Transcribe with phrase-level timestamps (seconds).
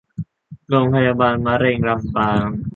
[0.69, 2.47] โรงพยาบาลมะเร็งลำปาง